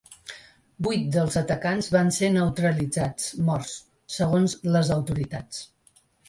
Vuit 0.85 1.01
dels 1.15 1.35
atacants 1.41 1.89
van 1.95 2.09
ser 2.15 2.29
‘neutralitzats’ 2.37 3.29
—morts—, 3.51 3.77
segons 4.15 4.57
les 4.79 4.91
autoritats. 4.97 5.63